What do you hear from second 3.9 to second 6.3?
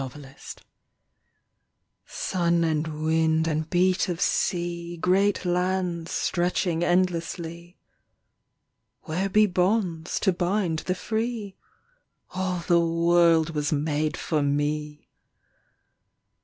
of sea, Great lands